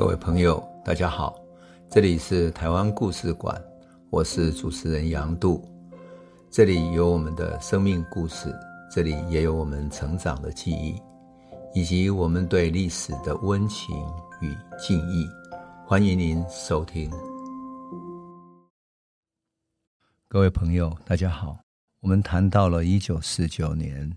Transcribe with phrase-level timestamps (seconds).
[0.00, 1.38] 各位朋友，大家好，
[1.90, 3.62] 这里是台湾故事馆，
[4.08, 5.62] 我是主持人杨度，
[6.50, 8.50] 这里有我们的生命故事，
[8.90, 10.98] 这里也有我们成长的记忆，
[11.74, 13.94] 以及我们对历史的温情
[14.40, 15.28] 与敬意。
[15.86, 17.10] 欢迎您收听。
[20.28, 21.58] 各位朋友，大家好，
[22.00, 24.10] 我们谈到了一九四九年，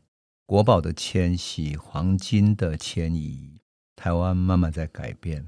[0.46, 3.60] 国宝的迁徙，黄金的迁移，
[3.98, 5.46] 台湾慢慢在改变。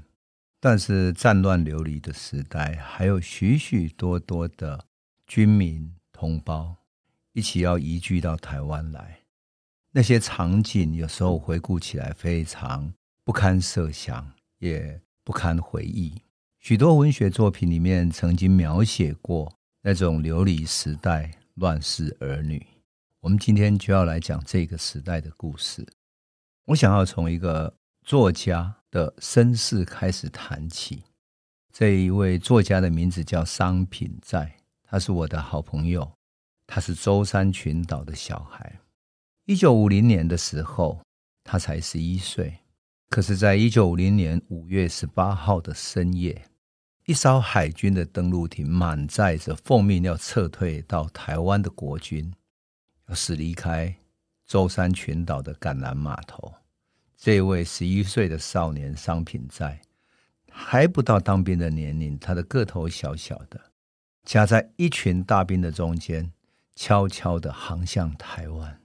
[0.68, 4.84] 但是战乱流离的时代，还有许许多多的
[5.24, 6.74] 军民同胞
[7.34, 9.20] 一起要移居到台湾来，
[9.92, 16.20] 那些场景有时候回顾起来非常不堪设想，也不堪回忆。
[16.58, 22.66] 许多文学作品里面曾经描写过那种流离时代、乱世儿女。
[23.20, 25.86] 我们今天就要来讲这个时代的故事。
[26.64, 27.75] 我想要从一个
[28.06, 31.02] 作家的身世开始谈起，
[31.72, 36.08] 这一位作家的名字叫商品在，他是我的好朋友，
[36.68, 38.78] 他是舟山群岛的小孩。
[39.46, 41.00] 一九五零年的时候，
[41.42, 42.56] 他才十一岁。
[43.08, 46.44] 可是，在一九五零年五月十八号的深夜，
[47.06, 52.32] 一艘海军的登陆艇满载着奉命要撤退到台湾的国军，
[53.08, 53.92] 要驶离开
[54.46, 56.54] 舟山群岛的橄榄码头。
[57.16, 59.80] 这位十一岁的少年商品在，
[60.50, 63.60] 还不到当兵的年龄，他的个头小小的，
[64.24, 66.30] 夹在一群大兵的中间，
[66.74, 68.80] 悄悄的航向台湾。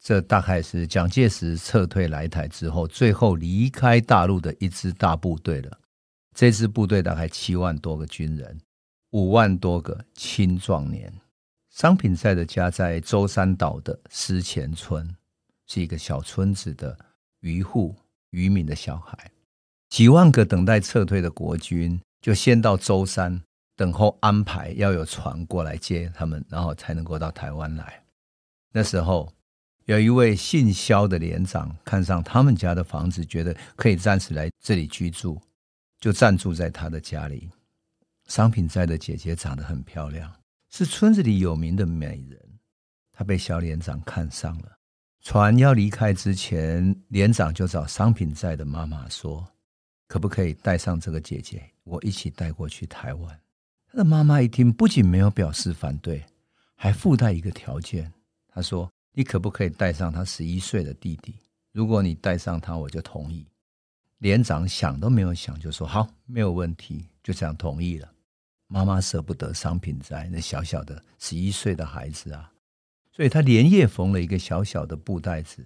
[0.00, 5.78] 这大概是蒋介石撤退来台之后，最后离开大陆的一支大部队了。
[6.34, 8.58] 这支部队大概七万多个军人，
[9.10, 11.12] 五万多个青壮年。
[11.70, 15.16] 商品在的家在舟山岛的思前村，
[15.66, 16.96] 是一个小村子的。
[17.42, 17.94] 渔户、
[18.30, 19.30] 渔民的小孩，
[19.90, 23.42] 几万个等待撤退的国军，就先到舟山
[23.76, 28.04] 等候安排，要有船过来接他们，然后才能够到台湾来。
[28.72, 29.32] 那时候，
[29.84, 35.40] 有一位姓肖的连长看上他们家的房子，觉得可以暂时来这里居住，
[36.00, 37.50] 就暂住在他的家里。
[38.28, 40.32] 商品在的姐姐长得很漂亮，
[40.70, 42.40] 是村子里有名的美人，
[43.12, 44.78] 她被肖连长看上了。
[45.22, 49.46] 船要离开之前，连长就找商品在的妈妈说
[50.08, 53.40] ：“可不可以带上这个姐姐，我一起带过去台湾？”
[53.88, 56.24] 他的妈妈一听，不仅没有表示反对，
[56.74, 58.12] 还附带一个条件。
[58.48, 61.36] 他说：“你可不可以带上他十一岁的弟弟？
[61.70, 63.46] 如果你带上他，我就同意。”
[64.18, 68.10] 连长想都没有想就说：“好，没有问题。”就这样同意了。
[68.66, 72.51] 妈妈舍不得商品在那小小的十一岁的孩子啊。
[73.14, 75.64] 所以他连夜缝了一个小小的布袋子，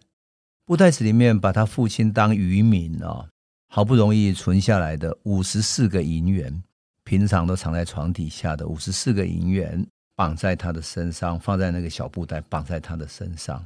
[0.64, 3.28] 布袋子里面把他父亲当渔民啊，
[3.68, 6.62] 好不容易存下来的五十四个银元，
[7.04, 9.86] 平常都藏在床底下的五十四个银元，
[10.16, 13.64] 绑在他的身上，放在那个小布袋，绑在他的身上。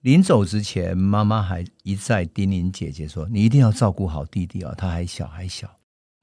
[0.00, 5.70] 临走之前，妈妈还一再叮咛姐姐说：“你一定要照顾好弟弟啊，他还小还小。”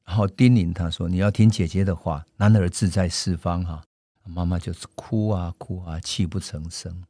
[0.06, 3.82] 然后叮咛他说：“你要听姐姐的话，男儿志在四方哈。”
[4.30, 7.04] 妈妈就是哭啊哭啊，泣不成声。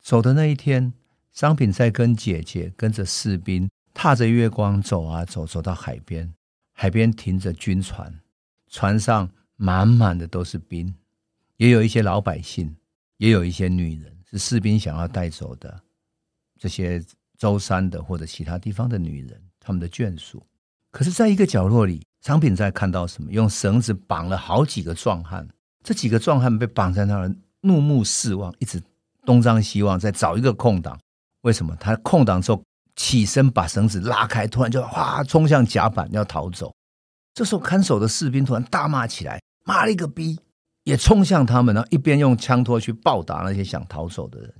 [0.00, 0.92] 走的那一天，
[1.32, 6.32] 商品在跟姐姐跟着士兵踏着月光走啊走，走到海边，
[6.72, 8.20] 海边停着军船，
[8.68, 10.94] 船上满满的都是兵，
[11.56, 12.76] 也有一些老百姓，
[13.16, 15.80] 也有一些女人，是士兵想要带走的，
[16.58, 17.02] 这些
[17.38, 20.46] 舟山的或者其他地方的女人，他们的眷属。
[20.90, 23.30] 可是，在一个角落里，商品在看到什么？
[23.30, 25.46] 用绳子绑了好几个壮汉。
[25.86, 28.82] 这几个壮汉被绑在那儿，怒目四望，一直
[29.24, 30.98] 东张西望，在找一个空档。
[31.42, 31.76] 为什么？
[31.78, 32.60] 他空档之后
[32.96, 36.74] 起身把绳子拉开，突然就哗冲向甲板要逃走。
[37.34, 40.40] 这时候看守的士兵突然大骂起来：“妈了个逼！”
[40.82, 44.52] 也冲向他们，然后一边用枪托去暴打那些想逃走的人。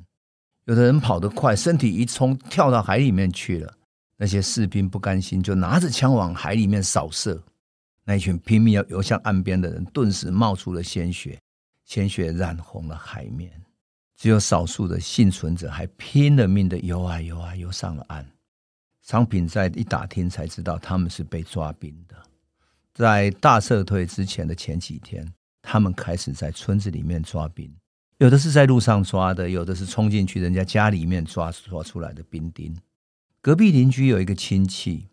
[0.66, 3.74] 有的人跑得快，身体一冲跳到海里面去了。
[4.16, 7.42] 那些士兵不甘心，就拿着枪往海里面扫射。
[8.08, 11.36] 那一群拼命要游向岸边的人，顿时冒出了鲜血，
[11.84, 13.50] 鲜血染红了海面。
[14.16, 18.24] 只有少数的幸存者还拼了命的游啊游啊游上了岸。
[19.02, 22.16] 商品在一打听才知道，他们是被抓兵的。
[22.94, 25.30] 在大撤退之前的前几天，
[25.60, 27.70] 他们开始在村子里面抓兵，
[28.18, 32.74] 有的是在路上抓的，有的是冲进去人家家里面抓抓出来的兵丁。
[33.40, 35.08] 隔壁邻居有一个亲戚。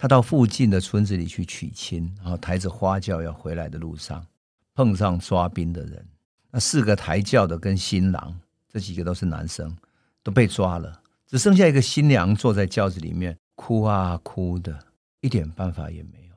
[0.00, 4.26] 他到附近的村子里去娶亲，然后抬着花轿要回来的路上，
[4.72, 6.02] 碰上抓兵的人。
[6.50, 8.34] 那四个抬轿的跟新郎，
[8.66, 9.76] 这几个都是男生，
[10.22, 14.82] 都被抓了，只剩下一个新娘坐在轿子里面，哭啊哭的，
[15.20, 16.34] 一点办法也没有。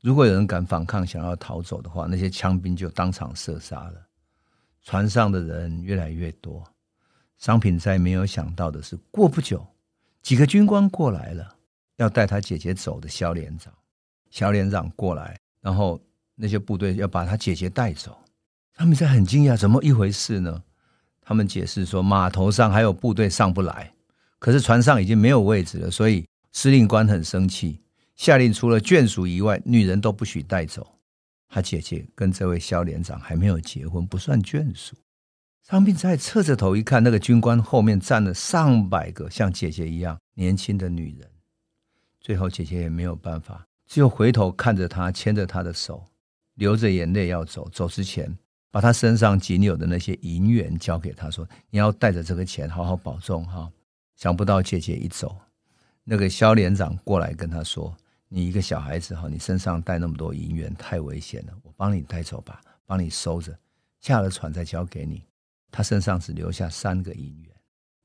[0.00, 3.94] 如果有人敢反抗，想要逃走的话，那些枪兵就当场射杀了。
[4.84, 6.62] 船上的人越来越多。
[7.36, 9.66] 商品在没有想到的是，过不久，
[10.22, 11.56] 几个军官过来了，
[11.96, 13.72] 要带他姐姐走的肖连长。
[14.30, 16.00] 肖连长过来，然后
[16.34, 18.18] 那些部队要把他姐姐带走。
[18.74, 20.62] 他们在很惊讶，怎么一回事呢？
[21.20, 23.92] 他们解释说，码头上还有部队上不来，
[24.38, 27.78] 可是船上已经没有位置了，所以司令官很生气。
[28.16, 30.98] 下令，除了眷属以外，女人都不许带走。
[31.48, 34.96] 他姐姐跟这位肖连长还没有结婚，不算眷属。
[35.68, 41.28] 商品在侧着头一看，那个军官后面站了上百个像姐姐一样年轻的女人。
[42.22, 46.04] 最后，姐姐也没有办法，只有回头看着他，牵着他的手，
[46.54, 47.68] 流着眼泪要走。
[47.70, 48.32] 走之前，
[48.70, 53.68] 把他身上仅有的那些银元交给他，说：“你要带着这个钱，好好保重哈。”
[54.14, 55.36] 想不到姐姐一走，
[56.04, 57.94] 那个肖连长过来跟他说。
[58.34, 63.54] 你一个小孩子哈，你身上带那么多银元太危险了，我帮你带走吧，帮你收着，
[64.00, 65.22] 下了船再交给你。
[65.70, 67.54] 他身上只留下三个银元，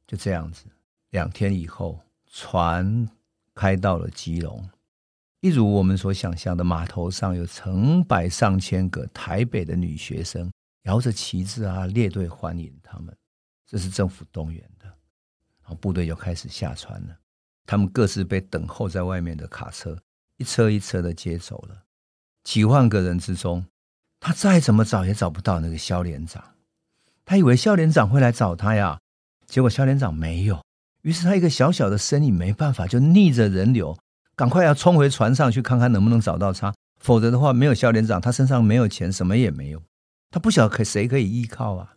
[0.05, 0.65] 就这样子。
[1.11, 1.97] 两天以后，
[2.29, 3.07] 船
[3.57, 4.69] 开到了基隆，
[5.39, 10.51] 一如我们所想象的，码头上有成百上千个台北的女学生
[10.83, 13.11] 摇着旗帜啊，列队欢迎他们。
[13.65, 17.17] 这是政府动员的，然后部队就开始下船了，
[17.65, 19.97] 他们各自被等候在外面的卡车。
[20.37, 21.83] 一车一车的接走了
[22.43, 23.65] 几万个人之中，
[24.19, 26.53] 他再怎么找也找不到那个肖连长。
[27.25, 28.99] 他以为肖连长会来找他呀，
[29.47, 30.63] 结果肖连长没有。
[31.01, 33.97] 于是他一个小小的身影没办法，就逆着人流，
[34.35, 36.73] 赶快要冲回船上去看看能不能找到他。
[36.99, 39.81] 否则的话，没有肖连长，他身上没有钱，什么也没有。
[40.31, 41.93] 他不晓得可谁可以依靠啊。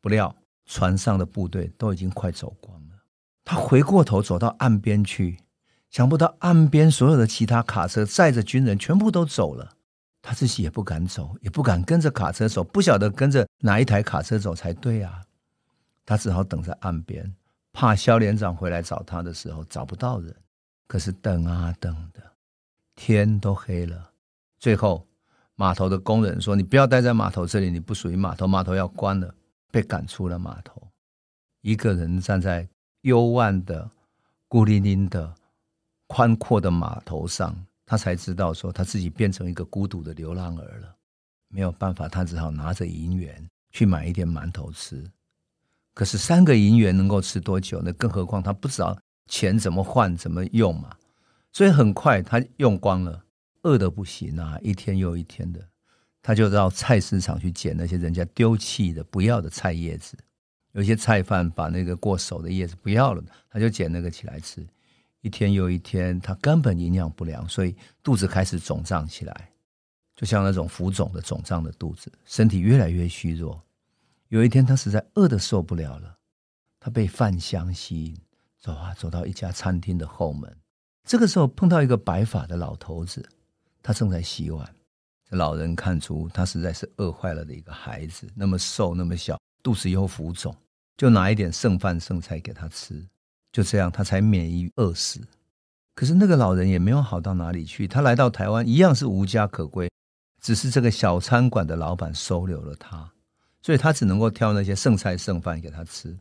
[0.00, 0.34] 不料
[0.66, 2.96] 船上的部队都已经快走光了。
[3.44, 5.38] 他回过头走到岸边去。
[5.90, 9.72] 想不到岸边所有的其他卡车载着军人全部都走了，
[10.22, 15.22] 他自己也不敢走，也不敢跟着卡车走，不晓得跟着哪一台卡车走才对啊。
[16.06, 17.34] 他只好等在岸边，
[17.72, 20.34] 怕肖连长回来找他的时候找不到人。
[20.86, 22.20] 可是等啊等的，
[22.94, 24.10] 天都黑了。
[24.58, 25.06] 最后，
[25.54, 29.34] 码头的工人说：“你不要待在码头这里，你不属于码头，码头要关了。”
[29.72, 30.82] 被赶出了码头，
[31.60, 32.68] 一个人站在
[33.02, 33.88] 幽暗的、
[34.48, 35.32] 孤零零的。
[36.08, 37.54] 宽阔的码头上，
[37.86, 40.92] 他才知道说他自己变成一个孤独的流浪儿了。
[41.46, 45.08] 没有办法，他只好拿着银元去买一点馒头吃。
[46.00, 47.92] 可是三个银元能够吃多久呢？
[47.92, 50.96] 更何况他不知道钱怎么换、怎么用嘛。
[51.52, 53.22] 所以很快他用光了，
[53.64, 54.58] 饿得不行啊！
[54.62, 55.60] 一天又一天的，
[56.22, 60.16] 他就到菜市场去捡那些人家丢弃的、不要的菜叶子。
[60.72, 64.66] 有些菜贩把那个过熟的叶子不要了，他就捡那个起来吃。
[65.20, 69.50] 一天又一天，他根本营养不良，所以肚子开始肿胀起来，
[70.16, 73.62] 就像那种浮肿的肿胀的肚子，身体越来越虚弱。
[74.30, 76.16] 有一天，他实在饿得受不了了，
[76.78, 78.16] 他被饭香吸引，
[78.60, 80.56] 走啊走到一家餐厅的后门。
[81.04, 83.28] 这个时候碰到一个白发的老头子，
[83.82, 84.72] 他正在洗碗。
[85.28, 90.56] 这老人看出他实在是饿坏了的一个孩子，那么瘦那么小，肚子又浮肿，
[90.96, 93.04] 就拿一点剩饭剩菜给他吃。
[93.50, 95.20] 就这样，他才免于饿死。
[95.96, 97.88] 可是那个老人也没有好到哪里去。
[97.88, 99.90] 他来到台湾，一样是无家可归，
[100.40, 103.12] 只是这个小餐馆的老板收留了他，
[103.62, 106.16] 所以他只能够挑那些剩菜剩饭给他吃。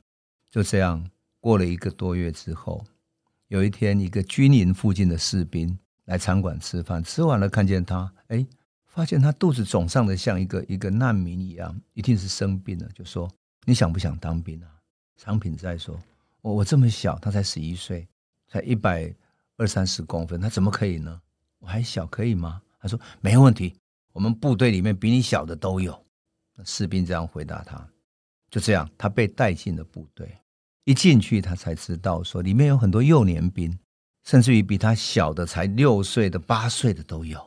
[0.52, 1.04] 就这样
[1.40, 2.84] 过了一个多月之后，
[3.48, 8.46] 有一天，一个军营附近的士兵来餐馆吃饭，吃完了看见他，哎，
[8.86, 13.30] 发现他肚子肿胀的像一个一个难民一样，一定是生病了，就说
[13.66, 14.68] ：“你想不想当兵啊？”
[15.18, 16.00] 常品在说。
[16.42, 18.08] 我我这么小，他才十一岁，
[18.48, 19.14] 才一百
[19.58, 21.22] 二三十公分，他怎么可以呢？
[21.60, 22.62] 我还小，可以吗？
[22.80, 23.76] 他说没问题，
[24.14, 26.02] 我们部队里面比你小的都有。
[26.66, 27.88] 士兵这样回答他，
[28.50, 30.38] 就这样，他被带进了部队。
[30.86, 33.78] 一进去，他才知道说里面有很多幼年兵，
[34.24, 37.40] 甚至于比他小的才六岁的、八岁的都有。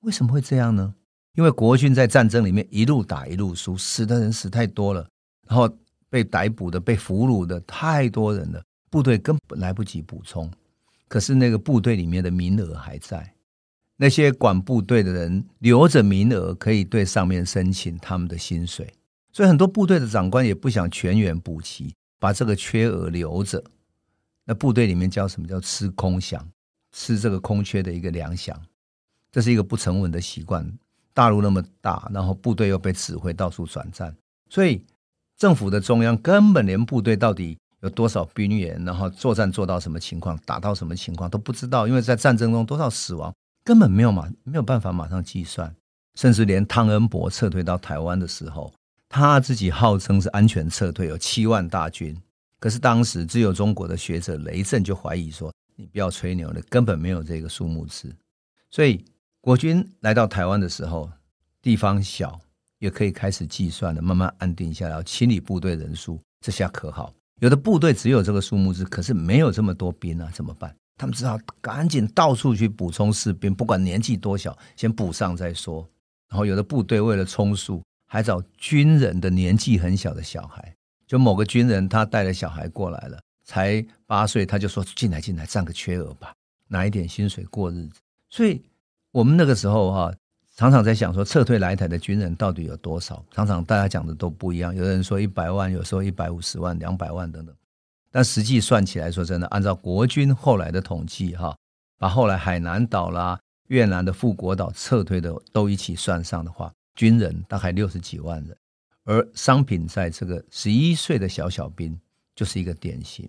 [0.00, 0.94] 为什么会这样呢？
[1.34, 5.08] 因为国军在战争里面一路打一路输，死的人死太多了，
[5.48, 5.68] 然后。
[6.10, 10.48] 被逮捕的、被俘虏的太多人了，部队根本来不及补充。
[11.08, 13.33] 可是那个部队里面的名额还在，
[13.96, 18.92] 那些管部队的人留着名额，可以对上面申请他们的薪水。
[19.32, 23.62] 所以很多部队的长官也不想全员补齐，把这个缺额留着。
[24.44, 26.40] 那部队里面叫什么叫吃空饷，
[26.92, 28.54] 吃这个空缺的一个粮饷，
[29.32, 30.70] 这是一个不成文的习惯。
[31.12, 34.14] 大陆那么大，然后部队又被指挥到处转战，
[34.48, 34.84] 所以。
[35.36, 43.34] 政府的中央根本连部队到底有多少兵员，然后作战做到什么情况，打到什么情况都不知道，因为在战争中多少死亡，
[43.64, 45.74] 根本没有马没有办法马上计算，
[46.14, 48.70] 甚至连汤恩伯撤退到台湾的时候，
[49.08, 52.14] 他自己号称是安全撤退，有七万大军。
[52.60, 58.14] 可是当时只有中国的学者雷震就怀疑说：“你不要吹牛了，根本没有这个数目字。”
[58.70, 59.02] 所以
[59.40, 61.10] 国军来到台湾的时候，
[61.62, 62.38] 地方小，
[62.78, 67.14] 也可以开始计算了，慢慢安定下来，清理部队人数，这下可好。
[67.40, 70.74] 有的部队只有这个数目字，可是没有这么多兵啊，怎么办？
[70.96, 75.88] 他们只好赶紧到处去补充士兵，不管年纪多小，先补上再说。
[76.28, 80.74] 然后有的部队为了充数，还找军人的年纪很小的小孩，
[81.06, 86.32] 就某个军人他带了小孩过来了，才八岁，他就说进来进来，占个缺额吧，
[86.68, 88.00] 拿一点薪水过日子。
[88.30, 88.62] 所以
[89.12, 90.14] 我们那个时候哈、啊。
[90.56, 93.24] 常常在想说，撤退来台的军人到底有多少？
[93.32, 97.52] 常常大家讲的都不一样，有人说一百万，有时候一百五十万、两百万等等。
[98.14, 101.56] 但实际算起来，说真的，按照国军后来的统计，哈，
[101.98, 108.56] 把后来海南岛啦、越南的富国岛撤退的都一起算上的话，军人大概六十几万人。
[109.02, 111.98] 而商品在这个十一岁的小小兵
[112.36, 113.28] 就是一个典型，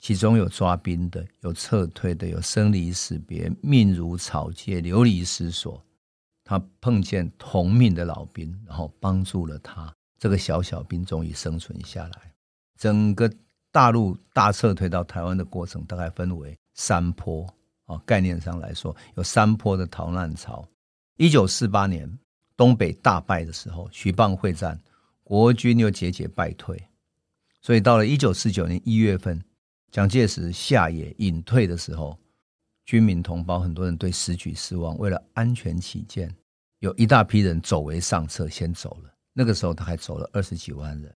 [0.00, 5.84] 其中有抓兵的，有撤退的，有生离死别、命如草芥、流离失所。
[6.42, 9.92] 他碰见同命的老兵，然后帮助了他。
[10.18, 12.32] 这个小小兵终于生存下来。
[12.78, 13.30] 整个
[13.76, 17.46] 大陆大撤退到台湾的过程，大概分为三波
[17.84, 18.00] 啊。
[18.06, 20.66] 概念上来说，有三波的逃难潮。
[21.18, 22.10] 一九四八年
[22.56, 24.80] 东北大败的时候，徐蚌会战，
[25.22, 26.82] 国军又节节败退。
[27.60, 29.38] 所以到了一九四九年一月份，
[29.90, 32.18] 蒋介石下野隐退的时候。
[32.86, 36.34] 军民同胞很多人对时局失望，为了安全起见，
[36.78, 39.12] 有一大批人走为上策，先走了。
[39.34, 41.14] 那个时候他还走了二十几万人。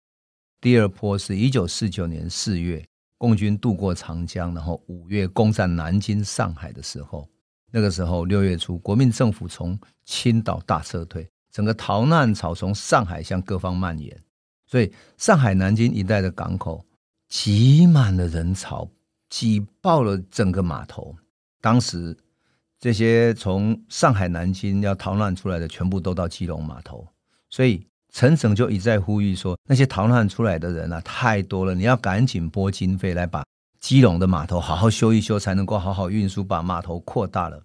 [0.59, 2.83] 第二波是一九四九年四月，
[3.17, 7.29] 共军渡过长江，然后五月攻占南京、上海的时候，
[7.71, 14.23] 那个时候六月初，国民政府从青岛大撤退，整个逃难潮从上海向各方蔓延，
[14.65, 16.83] 所以上海、南京一带的港口
[17.29, 18.89] 挤满了人潮，
[19.29, 21.15] 挤爆了整个码头。
[21.61, 22.17] 当时，
[22.79, 27.07] 这些从上海、南京要逃难出来的，全部都到基隆码头，
[27.49, 27.85] 所以
[28.17, 33.45] 陈诚就一再呼吁说：那些逃难出来的人啊，太多了，你要赶紧拨经费来把
[33.79, 37.61] 基隆的码头好好修一修，才能够好好运输，把码头扩大了。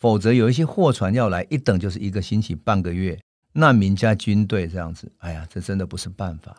[0.00, 3.16] 否则，有一些货船要来，一等就是一个星期、半个月。
[3.52, 6.56] 难民加军队这样子，哎呀，这真的不是办法。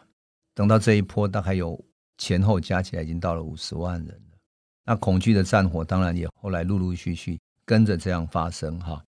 [0.55, 1.77] 等到这一波，大概有
[2.17, 4.37] 前后加起来已经到了五十万人了。
[4.85, 9.03] 那恐惧的战火当然也后来陆陆续续跟着这样发生哈。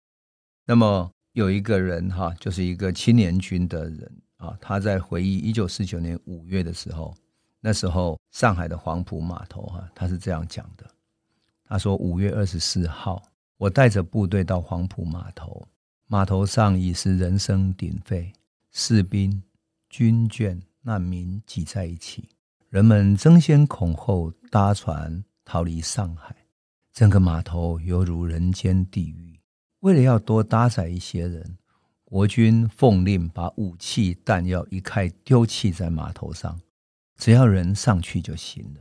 [0.65, 7.13] 那么有一个人哈，就是一个青年军的人啊，他在回忆一九四九年五月的时候，
[7.59, 10.85] 那时候上海的黄埔码头哈，他是这样讲的：
[11.65, 13.21] 他说五月二十四号，
[13.57, 15.67] 我带着部队到黄埔码头，
[16.07, 18.31] 码头上已是人声鼎沸，
[18.71, 19.43] 士兵、
[19.89, 22.29] 军眷、难民挤在一起，
[22.69, 25.23] 人们争先恐后搭船。
[25.45, 26.33] 逃离上海，
[26.93, 29.32] 整个码头犹如人间地狱。
[29.83, 31.57] 为了要多搭载一些人，
[32.05, 36.61] 国军奉令把武器弹药一概丢弃在码头上，
[37.17, 38.79] 只要人上去就行了。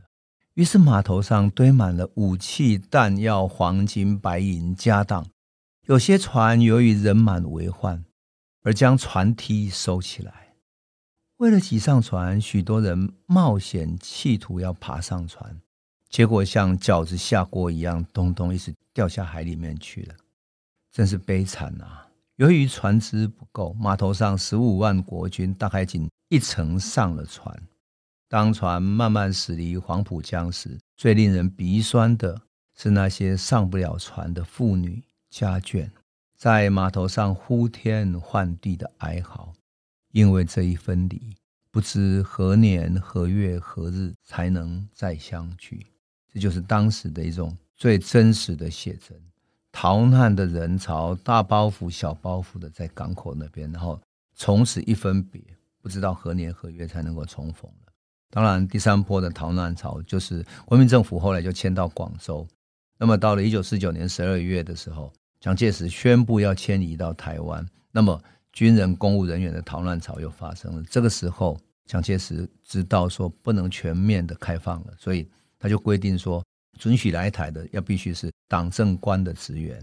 [0.53, 5.27] 于是码头上堆满了武器弹药、黄金白银家当。
[5.87, 8.05] 有些船由于人满为患，
[8.61, 10.53] 而将船梯收起来。
[11.35, 15.59] 为了挤上船，许多人冒险企图要爬上船。
[16.09, 20.15] 结果像饺子下锅一样，咚咚一直掉下海里面去了，
[20.93, 22.07] 真是悲惨啊！
[22.35, 27.51] 由于船只不够，码头上十五万国军大概仅一成上了船。
[28.29, 32.39] 当船慢慢驶离黄浦江时，最令人鼻酸的
[32.75, 35.89] 是那些上不了船的妇女家眷，
[36.37, 39.51] 在码头上呼天唤地的哀嚎，
[40.11, 41.35] 因为这一分离，
[41.71, 45.87] 不知何年何月何日才能再相聚。
[46.31, 49.19] 这就是当时的一种最真实的写真，
[49.73, 53.99] 逃难的人潮，大包袱、小包袱的在港口那边，然后
[54.33, 55.41] 从此一分别，
[55.81, 57.91] 不知道何年何月才能够重逢了。
[58.29, 62.47] 当然，第三波的逃难潮就是国民政府后来就迁到广州。
[62.97, 65.11] 那么到了一九四九年十二月的时候，
[65.41, 68.21] 蒋介石宣布要迁移到台湾，那么
[68.53, 70.83] 军人、公务人员的逃难潮又发生了。
[70.89, 75.27] 这个时候，蒋介石知道说不能全面的开放了，所以。
[75.59, 76.43] 他就规定说，
[76.79, 79.79] 准许来台的要必须是党政官的职员，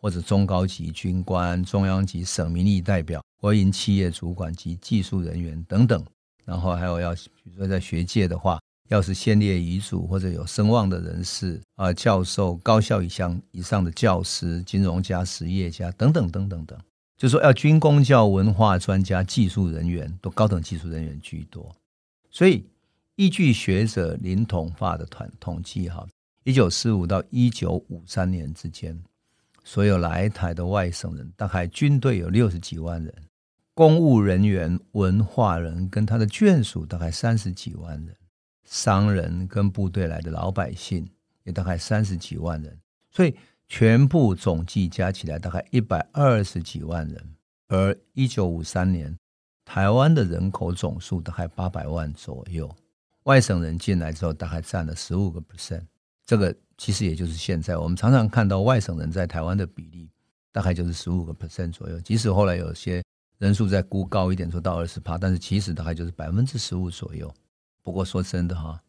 [0.00, 6.04] 或者中高级军官、中央级省民意代表、国营企业主管及技术人员等等。
[6.44, 16.78] 然后还有要，比如说在学界的话，要是先列遗嘱或者有声望的人士啊，教授、高校以上以上的教师、金融家、实业家等等等等等，
[17.16, 21.74] 就说要军公教文化专家、技术人员，都高等技术人员居多。
[22.28, 22.64] 所以
[23.14, 26.06] 依据学者林同发的团统计，哈，
[26.44, 29.00] 一九四五到一九五三年之间，
[29.62, 33.14] 所有来台的外省人，大概军队有六十几万人。
[33.74, 38.16] 公务人员、文化人跟他的眷属大概三十几万人，
[38.64, 41.08] 商人跟部队来的老百姓
[41.44, 42.76] 也大概三十几万人，
[43.10, 43.34] 所以
[43.68, 47.34] 全部总计加起来大概一百二十几万人。
[47.68, 49.16] 而一九五三年，
[49.64, 52.68] 台湾的人口总数大概八百万左右，
[53.22, 55.84] 外省人进来之后大概占了十五个 percent。
[56.24, 60.08] 这个其实也就是现在我们常常看到外省人在台湾的比例，
[60.52, 62.00] 大概就是十五个 percent 左右。
[62.00, 63.02] 即使后来有些
[63.38, 67.32] 人数再估高一点，说到二十趴，但是其实大概就是百分之十五左右。
[67.82, 68.80] 不过说真的哈，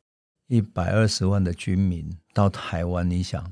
[0.47, 3.51] 一百二十万的军民到台湾，你想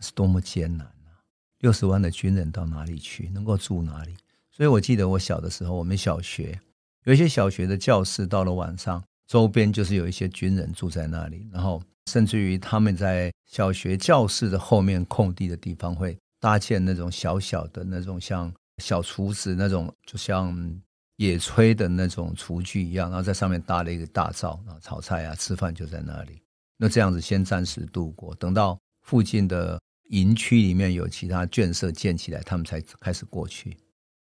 [0.00, 1.24] 是多么艰难啊！
[1.60, 3.30] 六十万的军人到哪里去？
[3.30, 4.14] 能够住哪里？
[4.50, 6.60] 所以我记得我小的时候，我们小学
[7.04, 18.52] 有一些小学的教室，到了晚上，周边就是有一些军人住在那里，然后甚至于他们在小学教室的后面空地的地方，会搭建那种小小的那种像。
[18.82, 20.80] 小厨子那种，就像
[21.16, 26.40] 野炊的那种厨具一样，然后在上面搭了一个大灶，然后炒菜啊、吃饭就在那里。
[26.78, 33.76] 那这样子先暂时度过，等到附近的营区里面有其他眷舍建起来，他们才开始过去。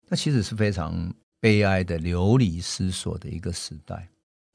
[0.09, 4.09] 那其实是非常悲哀的、流离失所的一个时代。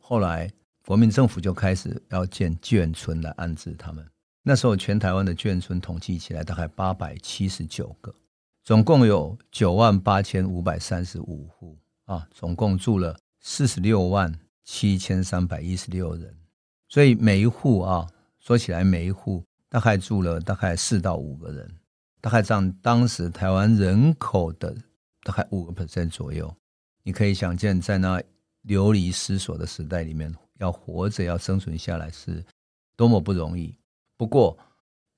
[0.06, 0.50] 后来
[0.87, 4.06] 国民政府就开始要建眷村来安置他们。
[4.42, 8.14] 那时候全台湾的眷村统计起来大概八百七十九个。
[8.62, 14.30] 总共有九万八千五百三十五户啊，总共住了四十六万
[14.62, 16.37] 七千三百一十六人，
[16.90, 18.06] 所以每一户啊，
[18.38, 21.75] 说起来每一户大概住了大概四到五个人，
[22.20, 24.76] 大概占当时台湾人口的
[25.23, 26.54] 大概五个 percent 左右。
[27.02, 28.23] 你可以想见，在那
[28.65, 32.45] 流离失所的时代里面，要活着要生存下来是
[32.97, 33.75] 多么不容易。
[34.19, 34.59] 不过，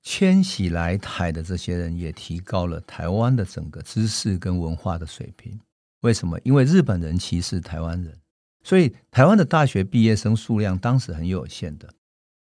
[0.03, 5.59] 迁徙来台的这些人也提高了台湾的整个知识跟文化的水平。
[6.01, 6.39] 为什么？
[6.43, 8.15] 因为日本人歧视台湾人，
[8.63, 11.89] 所以台湾的大学毕业生数量当时很有限的。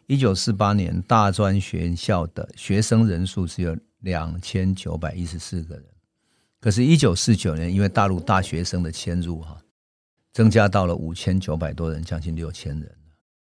[0.06, 5.84] 一九四八年大专学校的学生人数只有两千九百一十四个人，
[6.60, 9.60] 可是，一九四九年因为大陆大学生的迁入，哈，
[10.38, 12.96] 增加到了五千九百多人，将近六千人。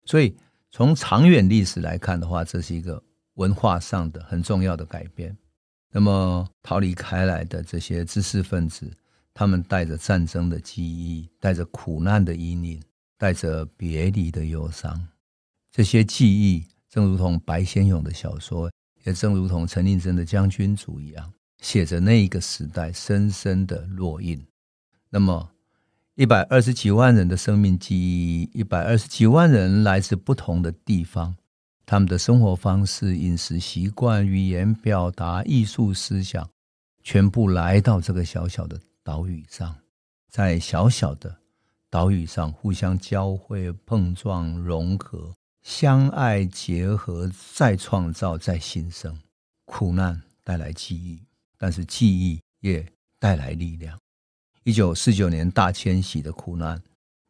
[0.05, 0.37] 所以，
[0.71, 3.03] 从长远历史来看的话，这是一个。
[3.35, 5.37] 文化上的很重要的改变，
[5.91, 8.89] 那么逃离开来的这些知识分子，
[9.35, 12.81] 他们带着战争的记忆，带着苦难的阴影，
[13.19, 15.09] 带着别离的忧伤。
[15.73, 18.71] 这些记忆，正如同白先勇的小说，
[19.03, 24.47] 也正如同陈令真的《将军族》一样，写着那一个时代深深的烙印。
[25.11, 25.51] 那么，
[26.17, 31.35] 一百二十几万人的生命记忆，一百二十几万人来自不同的地方。
[31.85, 36.49] 他们的生活方式、饮食习惯、语言表达、艺术思想，
[37.03, 39.75] 全部来到这个小小的岛屿上，
[40.31, 41.37] 在小小的
[41.91, 49.19] 岛屿上互相交汇、碰撞、融合、相爱、结合，再创造、再新生。
[49.65, 51.21] 苦难带来记忆，
[51.59, 52.87] 但是记忆也
[53.19, 53.99] 带来力量。
[54.65, 56.83] 一九四九年大迁徙的苦难，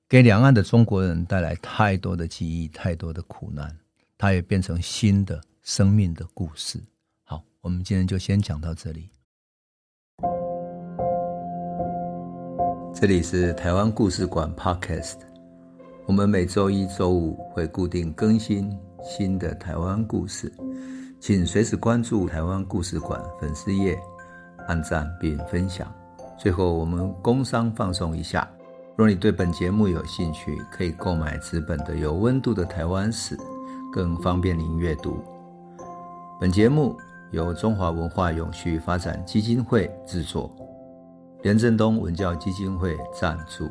[0.09, 3.77] 给两岸的中国人带来太多的记忆，太多的苦难。
[4.16, 6.81] 它也变成新的生命的故事。
[7.25, 9.11] 好，我们今天就先讲到这里。
[12.94, 15.16] 这里是台湾故事馆 Podcast，
[16.07, 18.70] 我们每周一、周五会固定更新
[19.03, 20.53] 新的台湾故事，
[21.18, 23.99] 请随时关注台湾故事馆粉丝页，
[24.68, 25.92] 按赞并分享。
[26.38, 28.49] 最后，我们工商放松一下：
[28.97, 33.37] 若你对本节目有兴趣，可以购买纸本的《有温度的台湾史》。
[33.92, 35.23] 更方便您阅读。
[36.40, 36.97] 本节目
[37.31, 40.51] 由中华文化永续发展基金会制作，
[41.42, 43.70] 连振东文教基金会赞助。